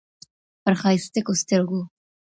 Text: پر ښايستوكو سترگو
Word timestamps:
پر 0.63 0.73
ښايستوكو 0.81 1.33
سترگو 1.41 1.81